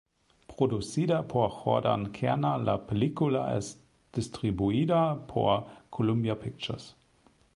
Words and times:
Producida 0.51 1.19
por 1.33 1.51
Jordan 1.57 2.07
Kerner, 2.11 2.57
la 2.63 2.87
película 2.87 3.55
es 3.55 3.79
distribuida 4.11 5.27
por 5.27 5.67
Columbia 5.91 6.39
Pictures. 6.39 6.95